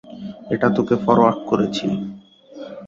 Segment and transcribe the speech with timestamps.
[0.53, 1.85] এটা তোকে ফরোয়ার্ড করেছি।